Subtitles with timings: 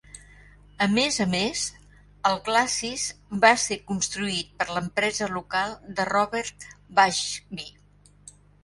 [0.85, 1.65] A més a més,
[2.31, 3.05] el glacis
[3.45, 6.69] va ser construït per l'empresa local de Robert
[7.03, 7.73] Bushby.